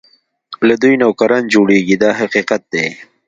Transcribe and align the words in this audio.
له 0.67 0.75
دوی 0.81 0.95
نوکران 1.03 1.43
جوړېږي 1.53 1.95
دا 2.03 2.11
حقیقت 2.19 2.61
دی. 2.73 2.87